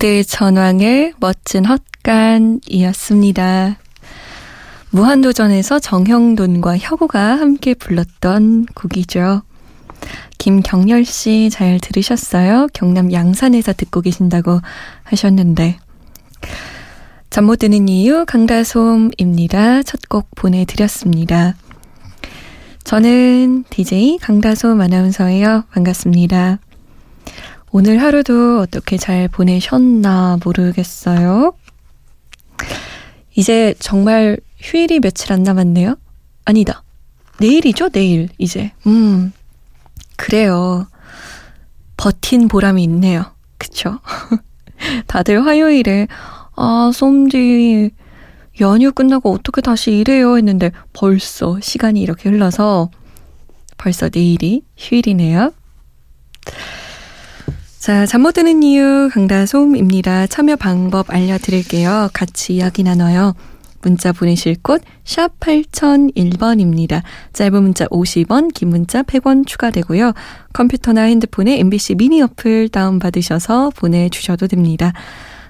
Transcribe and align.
5대 0.00 0.24
전왕의 0.26 1.12
멋진 1.20 1.64
헛간이었습니다. 1.66 3.76
무한도전에서 4.90 5.78
정형돈과 5.78 6.78
혁우가 6.78 7.38
함께 7.38 7.74
불렀던 7.74 8.66
곡이죠. 8.74 9.42
김경렬 10.38 11.04
씨잘 11.04 11.80
들으셨어요? 11.80 12.68
경남 12.72 13.12
양산에서 13.12 13.74
듣고 13.74 14.00
계신다고 14.00 14.60
하셨는데. 15.04 15.76
잠 17.28 17.44
못 17.44 17.58
드는 17.58 17.86
이유 17.88 18.24
강다솜입니다. 18.26 19.82
첫 19.82 20.00
곡 20.08 20.30
보내드렸습니다. 20.34 21.54
저는 22.84 23.64
DJ 23.68 24.16
강다솜 24.18 24.80
아나운서예요. 24.80 25.64
반갑습니다. 25.70 26.58
오늘 27.72 28.02
하루도 28.02 28.60
어떻게 28.60 28.96
잘 28.96 29.28
보내셨나 29.28 30.38
모르겠어요. 30.44 31.54
이제 33.36 33.74
정말 33.78 34.38
휴일이 34.58 34.98
며칠 35.00 35.32
안 35.32 35.42
남았네요. 35.44 35.96
아니다. 36.44 36.82
내일이죠, 37.38 37.90
내일, 37.90 38.28
이제. 38.38 38.72
음. 38.86 39.32
그래요. 40.16 40.88
버틴 41.96 42.48
보람이 42.48 42.82
있네요. 42.84 43.24
그쵸? 43.56 44.00
다들 45.06 45.46
화요일에, 45.46 46.08
아, 46.56 46.90
솜디, 46.92 47.92
연휴 48.60 48.92
끝나고 48.92 49.32
어떻게 49.32 49.60
다시 49.60 49.92
일해요? 49.92 50.36
했는데 50.36 50.72
벌써 50.92 51.58
시간이 51.60 52.00
이렇게 52.02 52.28
흘러서 52.28 52.90
벌써 53.78 54.10
내일이 54.12 54.62
휴일이네요. 54.76 55.52
자, 57.80 58.04
잠 58.04 58.20
못 58.20 58.32
드는 58.32 58.62
이유 58.62 59.08
강다솜입니다. 59.10 60.26
참여 60.26 60.56
방법 60.56 61.10
알려드릴게요. 61.10 62.10
같이 62.12 62.56
이야기 62.56 62.82
나눠요. 62.82 63.34
문자 63.82 64.12
보내실 64.12 64.56
곳 64.62 64.82
샵 65.04 65.40
8001번입니다. 65.40 67.02
짧은 67.32 67.62
문자 67.62 67.86
50원, 67.86 68.52
긴 68.52 68.68
문자 68.68 69.02
100원 69.02 69.46
추가되고요. 69.46 70.12
컴퓨터나 70.52 71.02
핸드폰에 71.04 71.58
MBC 71.60 71.94
미니 71.94 72.20
어플 72.20 72.68
다운받으셔서 72.68 73.70
보내주셔도 73.74 74.46
됩니다. 74.46 74.92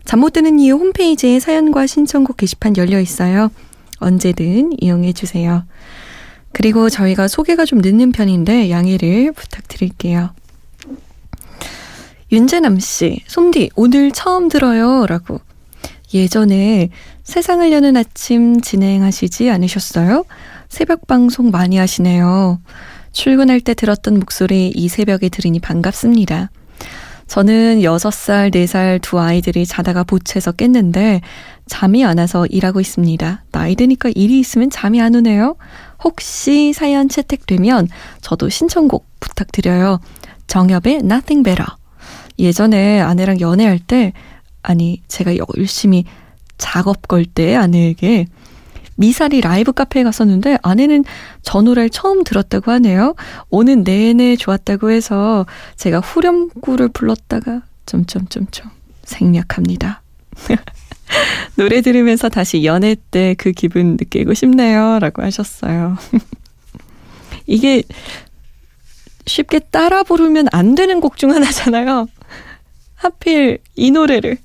잠 0.05 0.21
못 0.21 0.33
드는 0.33 0.61
이유 0.61 0.75
홈페이지에 0.75 1.41
사연과 1.41 1.89
신청곡 1.89 2.37
게시판 2.37 2.77
열려 2.77 3.01
있어요. 3.01 3.51
언제든 3.99 4.71
이용해 4.81 5.13
주세요. 5.15 5.65
그리고 6.53 6.89
저희가 6.89 7.27
소개가 7.27 7.65
좀 7.65 7.81
늦는 7.81 8.13
편인데 8.13 8.71
양해를 8.71 9.33
부탁드릴게요. 9.33 10.31
윤재남 12.33 12.79
씨, 12.79 13.23
솜디, 13.27 13.71
오늘 13.75 14.13
처음 14.13 14.49
들어요. 14.49 15.07
라고. 15.07 15.41
예전에 16.15 16.91
세상을 17.25 17.71
여는 17.73 17.97
아침 17.97 18.61
진행하시지 18.61 19.51
않으셨어요? 19.51 20.25
새벽 20.69 21.07
방송 21.07 21.51
많이 21.51 21.77
하시네요. 21.77 22.61
출근할 23.13 23.61
때 23.61 23.75
들었던 23.75 24.15
목소리 24.15 24.73
이 24.75 24.89
새벽에 24.89 25.29
들으니 25.29 25.59
반갑습니다. 25.59 26.51
저는 27.27 27.81
6살, 27.81 28.53
4살 28.55 29.01
두 29.03 29.21
아이들이 29.21 29.67
자다가 29.67 30.03
보채서 30.03 30.53
깼는데 30.53 31.21
잠이 31.67 32.05
안 32.05 32.19
와서 32.19 32.47
일하고 32.47 32.81
있습니다. 32.81 33.45
나이 33.53 33.77
드니까 33.77 34.11
일이 34.15 34.41
있으면 34.41 34.71
잠이 34.71 35.01
안 35.01 35.15
오네요. 35.15 35.57
혹시 36.03 36.73
사연 36.73 37.09
채택되면 37.09 37.89
저도 38.21 38.49
신청곡 38.49 39.07
부탁드려요. 39.21 40.01
정엽의 40.49 41.03
Nothing 41.05 41.45
Better. 41.45 41.80
예전에 42.41 43.01
아내랑 43.01 43.41
연애할 43.41 43.79
때, 43.79 44.13
아니, 44.63 45.03
제가 45.09 45.33
열심히 45.57 46.05
작업 46.59 47.09
걸 47.09 47.25
때 47.25 47.55
아내에게 47.57 48.27
미사리 48.97 49.41
라이브 49.41 49.73
카페에 49.73 50.03
갔었는데 50.03 50.59
아내는 50.63 51.05
저 51.43 51.63
노래를 51.63 51.89
처음 51.89 52.23
들었다고 52.23 52.71
하네요. 52.73 53.15
오는 53.49 53.83
내내 53.83 54.37
좋았다고 54.37 54.91
해서 54.91 55.47
제가 55.77 56.01
후렴구를 56.01 56.89
불렀다가 56.91 57.63
점점점점 57.87 58.69
생략합니다. 59.05 60.03
노래 61.57 61.81
들으면서 61.81 62.29
다시 62.29 62.65
연애 62.65 62.95
때 63.11 63.35
그 63.39 63.53
기분 63.53 63.93
느끼고 63.99 64.35
싶네요. 64.35 64.99
라고 65.01 65.23
하셨어요. 65.23 65.97
이게 67.47 67.83
쉽게 69.27 69.61
따라 69.61 70.03
부르면 70.03 70.49
안 70.53 70.75
되는 70.75 71.01
곡 71.01 71.17
중 71.17 71.33
하나잖아요. 71.33 72.07
하필 73.01 73.59
이 73.77 73.91
노래를 73.91 74.37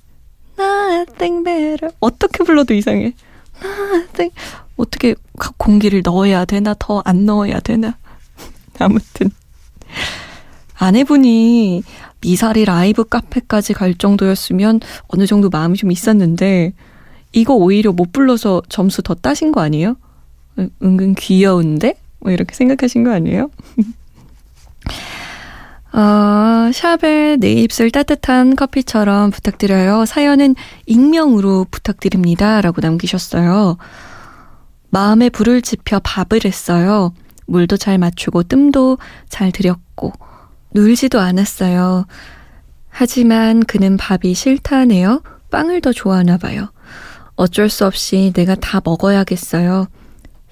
Nothing 0.58 1.44
better 1.44 1.94
어떻게 2.00 2.44
불러도 2.46 2.74
이상해. 2.74 3.14
Nothing 3.62 4.34
어떻게 4.78 5.16
공기를 5.58 6.02
넣어야 6.06 6.46
되나 6.46 6.74
더 6.80 7.02
안 7.06 7.26
넣어야 7.26 7.60
되나 7.60 7.98
아무튼 8.80 9.30
아내분이 10.78 11.84
미사리 12.22 12.64
라이브 12.66 13.04
카페까지 13.04 13.74
갈 13.74 13.94
정도였으면 13.94 14.80
어느 15.08 15.26
정도 15.26 15.50
마음이 15.50 15.78
좀 15.78 15.92
있었는데 15.92 16.74
이거 17.34 17.54
오히려 17.56 17.92
못 17.92 18.14
불러서 18.14 18.62
점수 18.70 19.02
더 19.02 19.16
따신 19.16 19.52
거 19.52 19.62
아니에요? 19.62 19.98
은근 20.82 21.16
귀여운데? 21.16 21.96
뭐 22.20 22.32
이렇게 22.32 22.56
생각하신 22.56 23.04
거 23.04 23.12
아니에요? 23.12 23.50
어, 25.96 26.72
샵에 26.74 27.38
내 27.40 27.54
입술 27.54 27.90
따뜻한 27.90 28.58
커피처럼 28.58 29.32
부탁드려요. 29.32 30.06
사연은 30.06 30.56
익명으로 30.86 31.68
부탁드립니다. 31.72 32.60
라고 32.60 32.82
남기셨어요. 32.82 33.78
마음에 34.90 35.30
불을 35.30 35.62
지펴 35.62 36.02
밥을 36.04 36.42
했어요. 36.44 37.14
물도 37.48 37.78
잘 37.78 37.98
맞추고 37.98 38.44
뜸도 38.44 38.98
잘 39.30 39.54
들였고 39.54 40.12
놀지도 40.74 41.22
않았어요. 41.22 42.06
하지만 42.90 43.62
그는 43.62 43.96
밥이 43.96 44.34
싫다네요. 44.34 45.24
빵을 45.50 45.80
더 45.80 45.94
좋아하나 45.94 46.38
봐요. 46.38 46.74
어쩔 47.38 47.70
수 47.70 47.86
없이 47.86 48.34
내가 48.36 48.56
다 48.56 48.82
먹어야겠어요. 48.84 49.88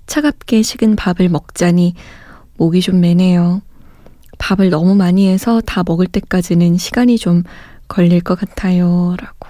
차갑게 0.06 0.62
식은 0.62 0.96
밥을 0.96 1.28
먹자니 1.28 1.96
목이 2.56 2.80
좀 2.80 3.02
매네요. 3.02 3.62
밥을 4.38 4.70
너무 4.70 4.96
많이 4.96 5.28
해서 5.28 5.62
다 5.62 5.84
먹을 5.86 6.08
때까지는 6.08 6.78
시간이 6.78 7.18
좀 7.18 7.44
걸릴 7.88 8.22
것 8.22 8.40
같아요. 8.40 9.16
라고. 9.20 9.48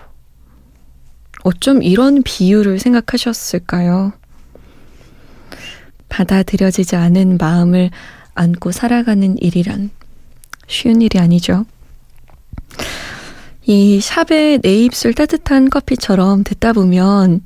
어쩜 1.44 1.82
이런 1.84 2.24
비유를 2.24 2.80
생각하셨을까요? 2.80 4.14
받아들여지지 6.10 6.96
않은 6.96 7.38
마음을 7.40 7.90
안고 8.36 8.72
살아가는 8.72 9.38
일이란 9.38 9.90
쉬운 10.68 11.02
일이 11.02 11.20
아니죠. 11.20 11.66
이 13.66 14.00
샵의 14.02 14.60
내 14.62 14.76
입술 14.84 15.14
따뜻한 15.14 15.70
커피처럼 15.70 16.44
듣다 16.44 16.74
보면 16.74 17.42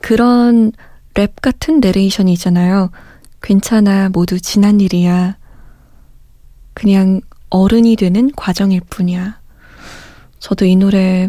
그런 0.00 0.72
랩 1.14 1.40
같은 1.40 1.80
내레이션이 1.80 2.32
있잖아요. 2.34 2.90
괜찮아, 3.42 4.08
모두 4.10 4.40
지난 4.40 4.80
일이야. 4.80 5.36
그냥 6.74 7.20
어른이 7.50 7.96
되는 7.96 8.30
과정일 8.32 8.80
뿐이야. 8.88 9.40
저도 10.38 10.64
이 10.64 10.76
노래 10.76 11.28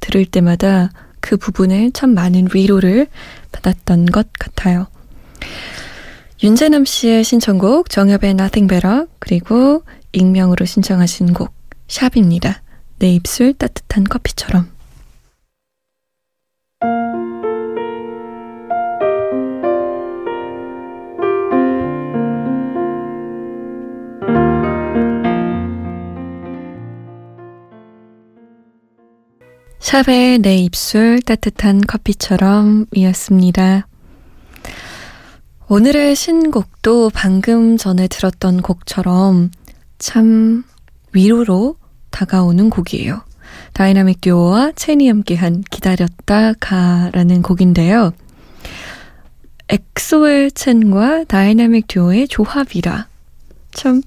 들을 0.00 0.24
때마다 0.24 0.90
그 1.20 1.36
부분에 1.36 1.90
참 1.92 2.14
많은 2.14 2.48
위로를 2.52 3.06
받았던 3.52 4.06
것 4.06 4.28
같아요. 4.38 4.86
윤재남 6.42 6.86
씨의 6.86 7.22
신청곡 7.22 7.90
정엽의 7.90 8.30
Nothing 8.30 8.66
Better 8.66 9.06
그리고 9.18 9.84
익명으로 10.12 10.64
신청하신 10.64 11.34
곡 11.34 11.52
샵입니다. 11.86 12.62
내 12.98 13.10
입술 13.10 13.52
따뜻한 13.54 14.04
커피처럼 14.04 14.70
샵의 29.90 30.38
내 30.38 30.54
입술 30.54 31.20
따뜻한 31.20 31.80
커피처럼 31.80 32.86
이었습니다. 32.94 33.88
오늘의 35.66 36.14
신곡도 36.14 37.10
방금 37.12 37.76
전에 37.76 38.06
들었던 38.06 38.62
곡처럼 38.62 39.50
참 39.98 40.62
위로로 41.12 41.74
다가오는 42.10 42.70
곡이에요. 42.70 43.24
다이나믹 43.72 44.20
듀오와 44.20 44.74
첸이 44.76 45.08
함께한 45.08 45.64
기다렸다 45.68 46.52
가라는 46.60 47.42
곡인데요. 47.42 48.12
엑소의 49.70 50.52
첸과 50.52 51.24
다이나믹 51.24 51.88
듀오의 51.88 52.28
조합이라 52.28 53.08
참 53.72 54.02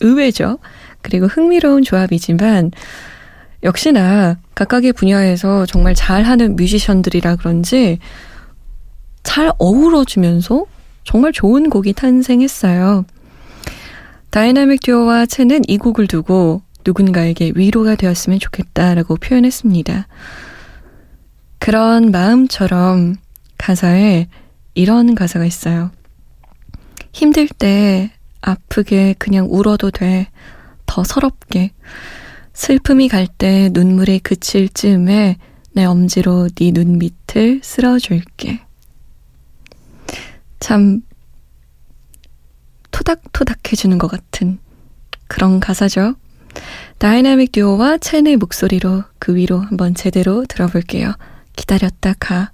의외죠. 0.00 0.58
그리고 1.00 1.24
흥미로운 1.24 1.84
조합이지만 1.84 2.72
역시나 3.62 4.38
각각의 4.54 4.92
분야에서 4.92 5.66
정말 5.66 5.94
잘하는 5.94 6.56
뮤지션들이라 6.56 7.36
그런지 7.36 7.98
잘 9.22 9.52
어우러지면서 9.58 10.66
정말 11.04 11.32
좋은 11.32 11.70
곡이 11.70 11.92
탄생했어요. 11.92 13.04
다이나믹 14.30 14.80
듀오와 14.80 15.26
첸은 15.26 15.62
이 15.68 15.78
곡을 15.78 16.06
두고 16.06 16.62
누군가에게 16.84 17.52
위로가 17.54 17.94
되었으면 17.94 18.38
좋겠다라고 18.38 19.16
표현했습니다. 19.16 20.08
그런 21.58 22.10
마음처럼 22.10 23.16
가사에 23.58 24.26
이런 24.74 25.14
가사가 25.14 25.44
있어요. 25.44 25.90
힘들 27.12 27.46
때 27.46 28.10
아프게 28.40 29.14
그냥 29.18 29.46
울어도 29.48 29.90
돼. 29.90 30.28
더 30.86 31.04
서럽게. 31.04 31.70
슬픔이 32.54 33.08
갈 33.08 33.26
때 33.26 33.70
눈물이 33.72 34.20
그칠 34.20 34.68
즈음에 34.68 35.36
내 35.72 35.84
엄지로 35.84 36.48
네 36.54 36.70
눈 36.72 36.98
밑을 36.98 37.60
쓸어줄게. 37.62 38.60
참 40.60 41.00
토닥토닥해주는 42.90 43.96
것 43.98 44.08
같은 44.08 44.58
그런 45.28 45.60
가사죠. 45.60 46.14
다이나믹 46.98 47.52
듀오와 47.52 47.98
첸의 47.98 48.36
목소리로 48.36 49.04
그 49.18 49.34
위로 49.34 49.58
한번 49.58 49.94
제대로 49.94 50.44
들어볼게요. 50.46 51.14
기다렸다 51.56 52.14
가. 52.20 52.52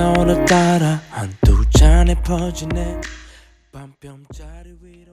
나 0.00 0.14
오늘따라 0.18 0.98
한두 1.10 1.62
잔에 1.68 2.14
퍼지네 2.22 3.02
반 3.70 3.91
뼘짜리 3.91 4.70
위로 4.80 5.12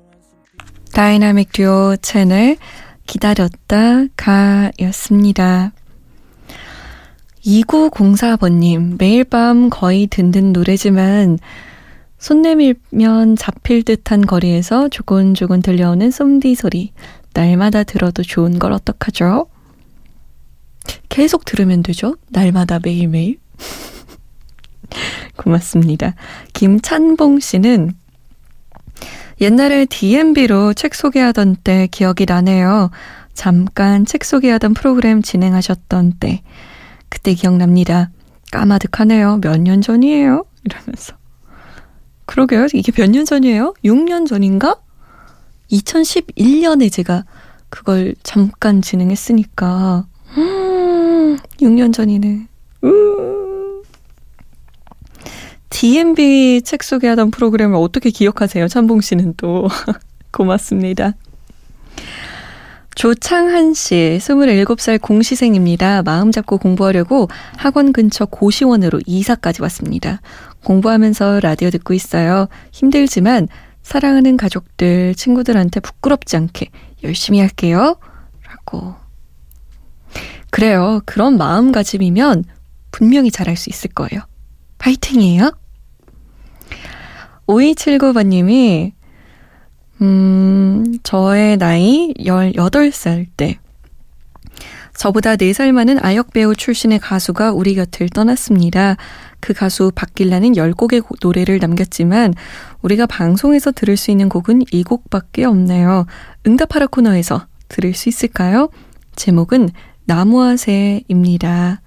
다이나믹 0.93 1.51
듀오 1.51 1.97
첸의 1.97 2.55
기다렸다 3.05 4.05
가였습니다. 4.15 5.73
2904번님, 7.43 8.95
매일 8.97 9.25
밤 9.25 9.69
거의 9.69 10.07
듣는 10.07 10.53
노래지만 10.53 11.37
손 12.17 12.41
내밀면 12.41 13.35
잡힐 13.35 13.83
듯한 13.83 14.21
거리에서 14.21 14.87
조곤조곤 14.87 15.63
들려오는 15.63 16.09
솜디 16.09 16.55
소리. 16.55 16.93
날마다 17.33 17.83
들어도 17.83 18.23
좋은 18.23 18.57
걸 18.57 18.71
어떡하죠? 18.71 19.47
계속 21.09 21.43
들으면 21.43 21.83
되죠? 21.83 22.15
날마다 22.29 22.79
매일매일. 22.81 23.37
고맙습니다. 25.37 26.13
김찬봉 26.53 27.39
씨는 27.39 27.91
옛날에 29.39 29.85
DMB로 29.85 30.73
책 30.73 30.95
소개하던 30.95 31.57
때 31.63 31.87
기억이 31.91 32.25
나네요. 32.27 32.89
잠깐 33.33 34.05
책 34.05 34.23
소개하던 34.25 34.73
프로그램 34.73 35.21
진행하셨던 35.21 36.13
때. 36.19 36.41
그때 37.09 37.33
기억납니다. 37.35 38.09
까마득하네요. 38.51 39.37
몇 39.41 39.57
년 39.59 39.81
전이에요? 39.81 40.43
이러면서. 40.63 41.13
그러게요. 42.25 42.65
이게 42.73 42.91
몇 42.91 43.09
년 43.11 43.25
전이에요? 43.25 43.73
6년 43.85 44.25
전인가? 44.27 44.77
2011년에 45.71 46.91
제가 46.91 47.25
그걸 47.69 48.15
잠깐 48.23 48.81
진행했으니까. 48.81 50.05
음, 50.37 51.37
6년 51.61 51.93
전이네. 51.93 52.47
음. 52.85 53.36
DMB 55.79 56.63
책 56.65 56.81
소개하던 56.81 57.29
프로그램을 57.29 57.75
어떻게 57.75 58.09
기억하세요? 58.09 58.67
찬봉 58.67 59.01
씨는 59.01 59.35
또. 59.37 59.67
고맙습니다. 60.33 61.13
조창한 62.95 63.75
씨, 63.75 64.17
27살 64.19 64.99
공시생입니다. 64.99 66.01
마음 66.01 66.31
잡고 66.31 66.57
공부하려고 66.57 67.27
학원 67.55 67.93
근처 67.93 68.25
고시원으로 68.25 69.01
이사까지 69.05 69.61
왔습니다. 69.61 70.19
공부하면서 70.63 71.41
라디오 71.41 71.69
듣고 71.69 71.93
있어요. 71.93 72.47
힘들지만 72.71 73.47
사랑하는 73.83 74.35
가족들, 74.35 75.13
친구들한테 75.13 75.79
부끄럽지 75.81 76.37
않게 76.37 76.71
열심히 77.03 77.39
할게요. 77.39 77.99
라고. 78.47 78.95
그래요. 80.49 81.01
그런 81.05 81.37
마음가짐이면 81.37 82.45
분명히 82.89 83.29
잘할 83.29 83.55
수 83.55 83.69
있을 83.69 83.91
거예요. 83.91 84.21
파이팅이에요. 84.79 85.51
5279번님이 87.47 88.91
음, 90.01 90.97
저의 91.03 91.57
나이 91.57 92.13
18살 92.19 93.27
때 93.35 93.59
저보다 94.95 95.35
4살 95.35 95.71
많은 95.71 96.03
아역 96.03 96.33
배우 96.33 96.55
출신의 96.55 96.99
가수가 96.99 97.51
우리 97.51 97.75
곁을 97.75 98.09
떠났습니다. 98.09 98.97
그 99.39 99.53
가수 99.53 99.91
박길라는 99.93 100.53
10곡의 100.53 101.05
노래를 101.21 101.59
남겼지만 101.59 102.33
우리가 102.81 103.05
방송에서 103.05 103.71
들을 103.71 103.95
수 103.95 104.09
있는 104.09 104.27
곡은 104.27 104.63
이 104.71 104.83
곡밖에 104.83 105.45
없네요. 105.45 106.07
응답하라 106.47 106.87
코너에서 106.87 107.45
들을 107.69 107.93
수 107.93 108.09
있을까요? 108.09 108.69
제목은 109.15 109.69
나무아새입니다. 110.05 111.81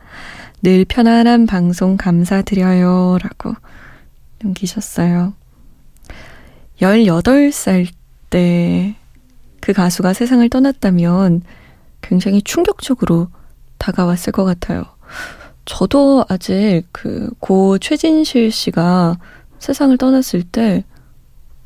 늘 0.63 0.85
편안한 0.85 1.47
방송 1.47 1.97
감사드려요. 1.97 3.19
라고 3.23 3.57
남기셨어요. 4.43 5.35
18살 6.81 7.89
때 8.31 8.97
그 9.61 9.73
가수가 9.73 10.15
세상을 10.15 10.49
떠났다면 10.49 11.43
굉장히 12.01 12.43
충격적으로 12.43 13.29
다가왔을 13.79 14.33
것 14.33 14.45
같아요. 14.45 14.85
저도 15.67 16.25
아직 16.29 16.85
그 16.93 17.31
고 17.39 17.79
최진실 17.79 18.51
씨가 18.51 19.19
세상을 19.59 19.97
떠났을 19.99 20.43
때 20.43 20.85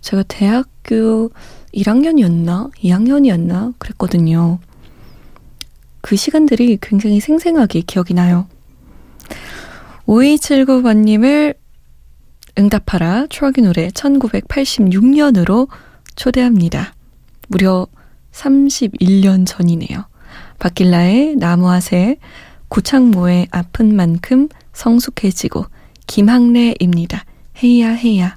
제가 0.00 0.25
대학교 0.25 1.31
1학년이었나? 1.73 2.73
2학년이었나? 2.75 3.75
그랬거든요. 3.78 4.59
그 6.00 6.16
시간들이 6.16 6.78
굉장히 6.83 7.21
생생하게 7.21 7.83
기억이 7.83 8.12
나요. 8.12 8.47
5279번님을 10.07 11.54
응답하라 12.58 13.26
추억의 13.28 13.64
노래 13.64 13.88
1986년으로 13.88 15.68
초대합니다. 16.16 16.94
무려 17.49 17.87
31년 18.32 19.46
전이네요. 19.46 20.06
박길라의 20.58 21.37
나무아새, 21.37 22.16
구창모의 22.68 23.49
아픈 23.50 23.94
만큼 23.94 24.49
성숙해지고 24.73 25.66
김학래입니다. 26.06 27.25
헤야 27.62 27.90
헤야. 27.90 28.37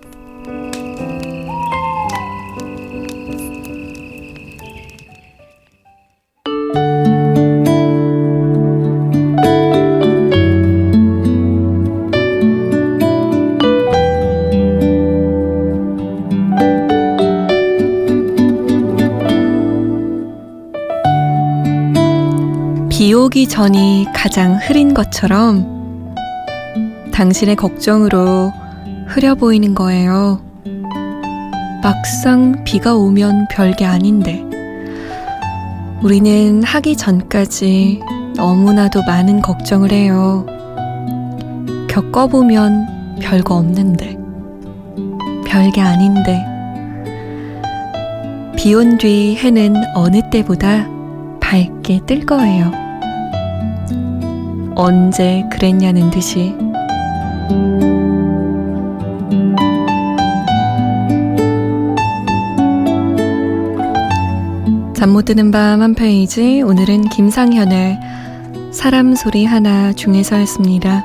오기 23.09 23.47
전이 23.47 24.05
가장 24.13 24.59
흐린 24.61 24.93
것처럼 24.93 26.13
당신의 27.11 27.55
걱정으로 27.55 28.51
흐려 29.07 29.33
보이는 29.33 29.73
거예요. 29.73 30.39
막상 31.81 32.63
비가 32.63 32.93
오면 32.93 33.47
별게 33.49 33.85
아닌데. 33.85 34.45
우리는 36.03 36.61
하기 36.61 36.95
전까지 36.95 38.01
너무나도 38.35 39.01
많은 39.01 39.41
걱정을 39.41 39.91
해요. 39.91 40.45
겪어보면 41.89 43.17
별거 43.19 43.55
없는데. 43.55 44.15
별게 45.47 45.81
아닌데. 45.81 46.45
비온 48.55 48.99
뒤 48.99 49.35
해는 49.37 49.75
어느 49.95 50.21
때보다 50.29 50.87
밝게 51.39 52.01
뜰 52.05 52.27
거예요. 52.27 52.80
언제 54.75 55.43
그랬냐는 55.51 56.09
듯이. 56.09 56.55
잠 64.93 65.09
못 65.09 65.25
드는 65.25 65.51
밤 65.51 65.81
한 65.81 65.95
페이지 65.95 66.61
오늘은 66.61 67.09
김상현의 67.09 67.99
사람 68.71 69.15
소리 69.15 69.45
하나 69.45 69.91
중에서였습니다. 69.93 71.03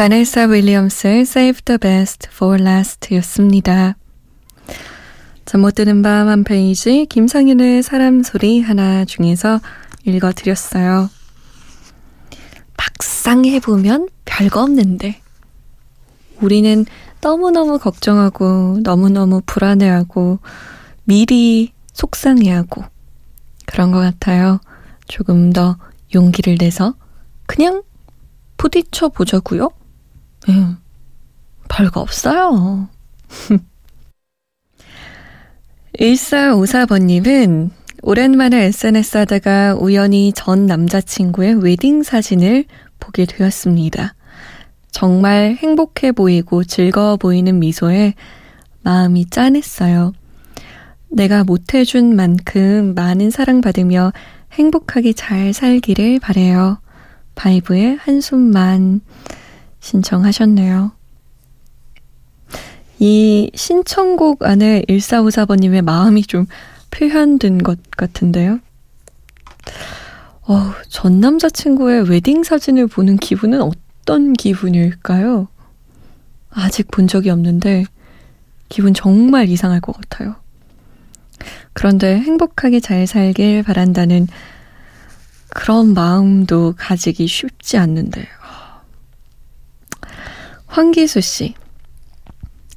바네사 0.00 0.44
윌리엄스의 0.46 1.20
Save 1.20 1.60
the 1.66 1.76
Best 1.76 2.28
for 2.32 2.58
Last 2.58 3.14
였습니다. 3.16 3.98
잠못 5.44 5.74
드는 5.74 6.00
밤 6.00 6.26
한 6.26 6.42
페이지 6.42 7.04
김상윤의 7.04 7.82
사람 7.82 8.22
소리 8.22 8.62
하나 8.62 9.04
중에서 9.04 9.60
읽어드렸어요. 10.06 11.10
막상 12.78 13.44
해보면 13.44 14.08
별거 14.24 14.62
없는데 14.62 15.20
우리는 16.40 16.86
너무너무 17.20 17.78
걱정하고 17.78 18.78
너무너무 18.82 19.42
불안해하고 19.44 20.38
미리 21.04 21.74
속상해하고 21.92 22.84
그런 23.66 23.92
것 23.92 23.98
같아요. 23.98 24.60
조금 25.08 25.52
더 25.52 25.76
용기를 26.14 26.56
내서 26.58 26.94
그냥 27.44 27.82
부딪혀 28.56 29.10
보자고요. 29.10 29.68
음, 30.48 30.78
별거 31.68 32.00
없어요. 32.00 32.88
1454번님은 35.98 37.70
오랜만에 38.02 38.64
SNS 38.64 39.18
하다가 39.18 39.74
우연히 39.78 40.32
전 40.34 40.66
남자친구의 40.66 41.62
웨딩 41.62 42.02
사진을 42.02 42.64
보게 42.98 43.26
되었습니다. 43.26 44.14
정말 44.90 45.56
행복해 45.60 46.12
보이고 46.12 46.64
즐거워 46.64 47.16
보이는 47.16 47.58
미소에 47.58 48.14
마음이 48.82 49.26
짠했어요. 49.28 50.12
내가 51.10 51.44
못해준 51.44 52.16
만큼 52.16 52.94
많은 52.94 53.30
사랑받으며 53.30 54.12
행복하게 54.52 55.12
잘 55.12 55.52
살기를 55.52 56.20
바래요. 56.20 56.80
바이브의 57.34 57.96
한숨만 58.00 59.00
신청하셨네요. 59.80 60.92
이 62.98 63.50
신청곡 63.54 64.42
안에 64.42 64.82
1454번님의 64.88 65.82
마음이 65.82 66.22
좀 66.22 66.46
표현된 66.90 67.62
것 67.62 67.78
같은데요. 67.96 68.60
어, 70.42 70.72
전 70.88 71.20
남자친구의 71.20 72.10
웨딩 72.10 72.44
사진을 72.44 72.88
보는 72.88 73.16
기분은 73.16 73.62
어떤 73.62 74.32
기분일까요? 74.34 75.48
아직 76.50 76.90
본 76.90 77.06
적이 77.06 77.30
없는데 77.30 77.84
기분 78.68 78.92
정말 78.92 79.48
이상할 79.48 79.80
것 79.80 79.96
같아요. 79.96 80.36
그런데 81.72 82.18
행복하게 82.18 82.80
잘 82.80 83.06
살길 83.06 83.62
바란다는 83.62 84.26
그런 85.48 85.94
마음도 85.94 86.74
가지기 86.76 87.26
쉽지 87.26 87.78
않는데 87.78 88.26
황기수 90.70 91.20
씨. 91.20 91.54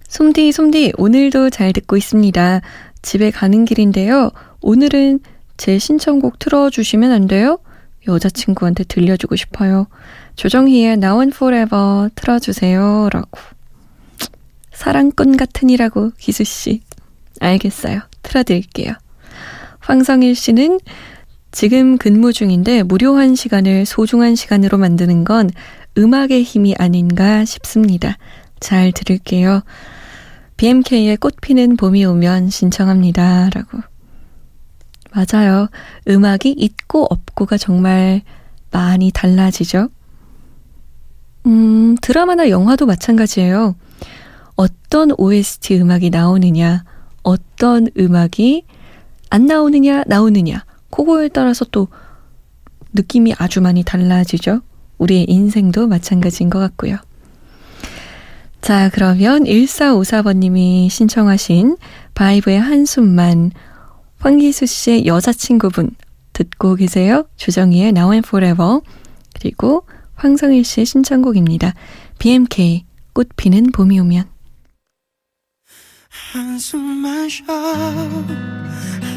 솜디, 0.08 0.52
솜디, 0.52 0.94
오늘도 0.98 1.52
잘 1.52 1.74
듣고 1.74 1.96
있습니다. 1.96 2.62
집에 3.02 3.32
가는 3.32 3.66
길인데요. 3.66 4.32
오늘은 4.62 5.20
제 5.58 5.78
신청곡 5.78 6.40
틀어주시면 6.40 7.12
안 7.12 7.28
돼요? 7.28 7.60
여자친구한테 8.08 8.84
들려주고 8.84 9.36
싶어요. 9.36 9.88
조정희의 10.36 10.94
Now 10.94 11.22
and 11.22 11.36
Forever 11.36 12.10
틀어주세요. 12.16 13.10
라고. 13.12 13.40
사랑꾼 14.74 15.38
같으니라고, 15.38 16.12
기수씨. 16.18 16.82
알겠어요. 17.40 18.02
틀어드릴게요. 18.24 18.94
황성일 19.80 20.36
씨는 20.36 20.80
지금 21.52 22.00
근무 22.00 22.34
중인데 22.34 22.82
무료한 22.82 23.36
시간을 23.36 23.86
소중한 23.86 24.36
시간으로 24.36 24.80
만드는 24.80 25.24
건 25.24 25.52
음악의 25.98 26.44
힘이 26.44 26.76
아닌가 26.78 27.46
싶습니다. 27.46 28.18
잘 28.60 28.92
들을게요. 28.92 29.64
BMK의 30.58 31.18
꽃 31.18 31.36
피는 31.42 31.78
봄이 31.78 32.06
오면 32.06 32.50
신청합니다. 32.50 33.50
라고. 33.54 33.80
맞아요. 35.12 35.68
음악이 36.08 36.52
있고 36.52 37.06
없고가 37.10 37.58
정말 37.58 38.22
많이 38.72 39.12
달라지죠. 39.12 39.90
음, 41.46 41.96
드라마나 42.02 42.50
영화도 42.50 42.86
마찬가지예요. 42.86 43.76
어떤 44.56 45.12
OST 45.18 45.78
음악이 45.80 46.10
나오느냐, 46.10 46.84
어떤 47.24 47.88
음악이 47.98 48.66
안 49.30 49.46
나오느냐, 49.46 50.04
나오느냐, 50.08 50.64
그거에 50.90 51.28
따라서 51.28 51.66
또 51.66 51.88
느낌이 52.94 53.34
아주 53.38 53.62
많이 53.62 53.84
달라지죠. 53.84 54.62
우리의 54.98 55.26
인생도 55.30 55.88
마찬가지인 55.88 56.50
것 56.50 56.60
같고요. 56.60 56.98
자, 58.62 58.90
그러면 58.94 59.44
1454번님이 59.44 60.90
신청하신 60.90 61.78
바이브의 62.14 62.60
한숨만 62.60 63.52
황기수 64.20 64.66
씨의 64.66 65.06
여자친구분 65.06 65.92
듣고 66.32 66.76
계세요. 66.76 67.26
주정희의 67.36 67.90
Now 67.90 68.14
and 68.14 68.26
Forever 68.28 68.80
그리고 69.34 69.86
황성일 70.16 70.64
씨의 70.64 70.86
신청곡입니다. 70.86 71.74
BMK 72.20 72.86
꽃 73.14 73.30
피는 73.36 73.72
봄이 73.72 74.00
오면 74.00 74.26
한숨만 76.34 77.28
쉬어 77.30 77.46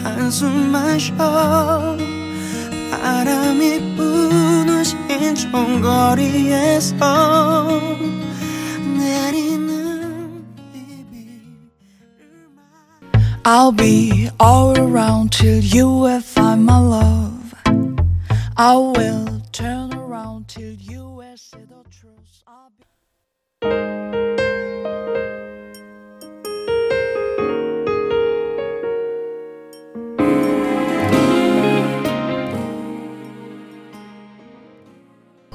한숨만 0.02 0.98
쉬어 0.98 2.15
바람이 3.06 3.94
부는 3.94 4.82
신촌거리에서 4.82 5.70
내리는 8.98 10.44
I'll 13.44 13.70
be 13.70 14.28
all 14.40 14.76
around 14.76 15.30
till 15.30 15.62
you 15.62 15.88
will 15.88 16.20
find 16.20 16.64
my 16.64 16.80
love 16.80 17.54
I 18.56 18.74
will 18.74 19.40
turn 19.52 19.94
around 19.94 20.48
till 20.48 20.74
you 20.74 21.08
will 21.08 21.36
see 21.36 21.62
the 21.62 21.84
truth 21.88 22.42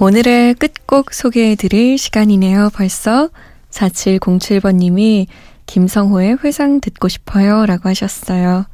오늘의 0.04 0.56
끝곡 0.56 1.14
소개해드릴 1.14 2.00
시간이네요. 2.00 2.72
벌써 2.74 3.30
4707번님이 3.70 5.28
김성호의 5.68 6.40
회상 6.44 6.82
듣고 6.82 7.08
싶어요 7.08 7.68
라고 7.68 7.88
하셨어요. 7.88 8.66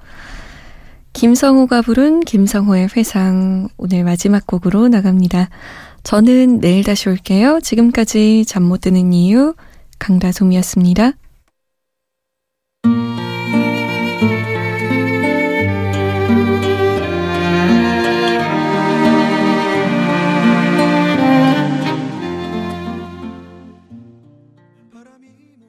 김성호가 1.11 1.81
부른 1.81 2.21
김성호의 2.21 2.87
회상 2.95 3.67
오늘 3.75 4.05
마지막 4.05 4.47
곡으로 4.47 4.87
나갑니다. 4.87 5.49
저는 6.03 6.61
내일 6.61 6.85
다시 6.85 7.09
올게요. 7.09 7.59
지금까지 7.61 8.45
잠 8.47 8.63
못 8.63 8.79
드는 8.79 9.11
이유 9.11 9.53
강다솜이었습니다. 9.99 11.11